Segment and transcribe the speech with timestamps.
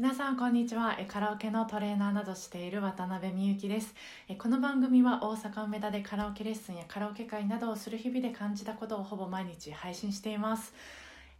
[0.00, 0.96] 皆さんこんにちは。
[0.98, 3.94] えカラオケのトレーナーなどしている渡辺美幸です。
[4.30, 10.72] えこの番組は大阪梅田でカラオケレッスンやカラオケ会などをする日々で感じたことをほぼ毎日配信しています。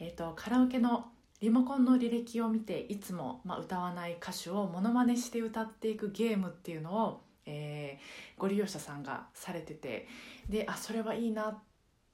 [0.00, 1.06] えっ、とカラオケの
[1.40, 10.08] リモコンの履歴を見ていつも、まあ、歌わない歌手をモノマネして歌っていくゲームっていうのを、えーご利用者さんがされてて
[10.48, 11.60] であそれはいいな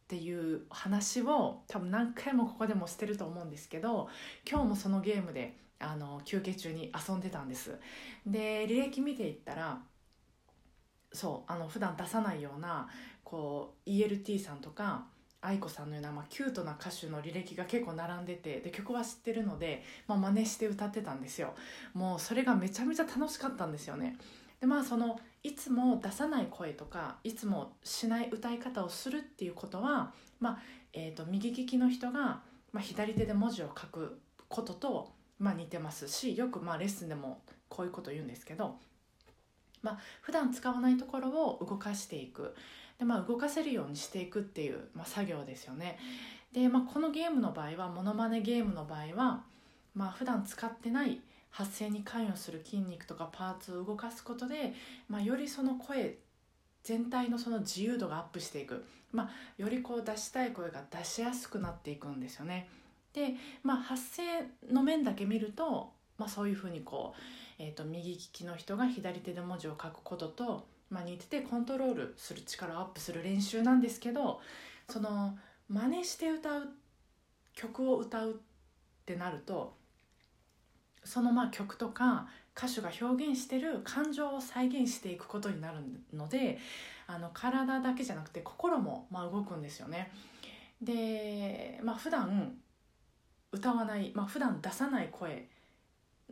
[0.05, 4.09] っていう話を多分何回もここでもしてると思うんですけど
[4.49, 7.79] 今日もそのゲームであの休憩中に遊んでたんです。
[8.27, 9.81] で履歴見ていったら
[11.13, 12.89] そうあの普段出さないような
[13.23, 15.07] こう ELT さんとか
[15.41, 21.55] 愛子さんのような、まあ、キュートな歌手の履歴が結構並んでてで曲は知ってるので、まあ、真似して歌ってたんですよ。
[21.95, 24.17] もうそれがめちゃめちゃ楽しかったんですよね。
[24.61, 30.59] でまあそのいつも出さない声とかいつもしない歌い方をするっていうことは、まあ
[30.95, 32.41] えー、と右利きの人が、
[32.73, 34.19] まあ、左手で文字を書く
[34.49, 38.77] ことと、まあ、似てますしよくまあレッスンでもこういうこと言うんですけど、
[39.83, 42.55] まあ普段使わないところを動かしていく
[42.99, 45.99] で、まあ、動かせるようにしていくっていう、まあ、作業ですよね。
[46.53, 49.43] で、まあ、このゲームの場合はモノマネゲームの場合は、
[49.95, 51.21] まあ普段使ってない
[51.55, 54.75] 発声に関与する筋肉とかパーツを動かすことで、
[55.09, 56.17] まあ、よりその声
[56.83, 62.69] 全体のその自由度がアップしていく、まあ、よりこう出したい声が出しやすくなっていくんですよね。
[63.13, 64.25] で、まあ、発声
[64.73, 74.41] の面だけ見ると、まあ、そういうふうにこう、えー、と右利きの人が左手で文字を書くことと、まあ、似ててコントロールする力をアップする練習なんですけど
[74.91, 75.39] その
[75.69, 76.69] 真似して歌う
[77.55, 78.35] 曲を歌うっ
[79.07, 79.77] てなると
[81.05, 85.79] そのまあ曲とか歌手が表現してる感情を再現していくことになる
[86.13, 86.59] ので
[87.07, 90.11] あの体だけじゃなくて心もまあ動くんですよね。
[90.81, 92.55] で、まあ普段
[93.53, 95.49] 歌わない、まあ普段出さない声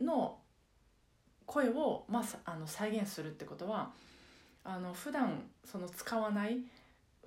[0.01, 0.39] の
[1.45, 3.91] 声を、まあ、あの再現するってことは
[4.63, 6.57] あの普段その使わない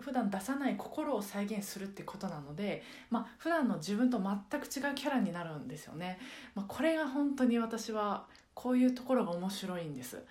[0.00, 6.18] 普段出さない心を再現するってことなので、まあ普段の自分と全く違うキャラになるんですよね。
[6.55, 10.23] まあ、これが本当に私はこういうところが面白いんです。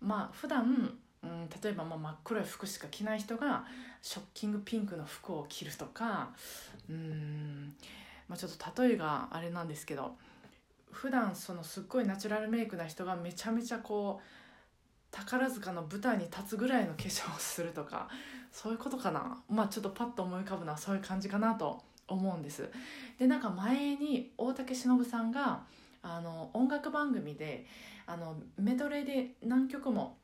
[0.00, 3.64] まあ普段うん、例えばまあ真っ黒い服しか着ない人が
[4.00, 6.30] ショッキングピンクの服を着るとか
[6.90, 7.74] うん、
[8.28, 10.16] まあ、ちょっと例えがあれなんですけど
[10.90, 14.42] 普段そのすっごいナチュラルメイクな人がめちゃめちゃこう
[15.12, 18.08] 宝塚の舞台に立つぐらいの化粧をするとか
[18.50, 19.40] そういうことかな。
[19.48, 22.68] まあちょっとパッと思い浮かぶのはそういう感じかなと思うんです。
[23.18, 25.62] でなんか前に大竹しのぶさんが
[26.02, 27.66] あの音楽番組で
[28.06, 30.18] あのメドレーで何曲も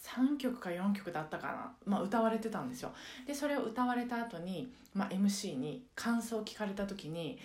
[0.00, 2.92] 3曲か4曲だったかな、まあ、歌われてたんですよ。
[3.26, 7.38] でそれを歌われた後に、まあ、MC に感想を聞かれた時に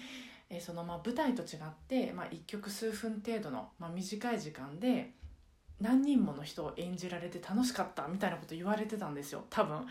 [0.50, 5.14] えそのまあ舞台と違って、まあ、1曲数分程度の、まあ、短い時間で
[5.82, 9.86] 何人もの人を演じられて楽しかったみたいなこと言われてたんですよ多分。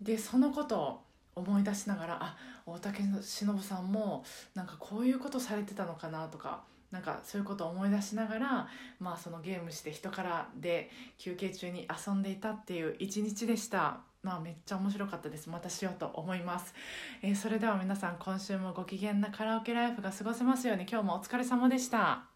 [0.00, 1.00] でそのことを
[1.36, 4.24] 思い出しながらあ大竹しのぶさんも
[4.54, 8.68] なんかこういうことされてたのかなとかなんかそういうことを思い出しながら、
[9.00, 13.98] まあ、そのゲームして人からで休憩中に遊んでいたっていう一日でした。
[14.22, 16.74] まあ、めっちゃ面白かったですまたしようと思います、
[17.22, 22.35] えーそれでは皆さん今週もご機嫌なカラオケライフが過ごせますように今日もお疲れ様でした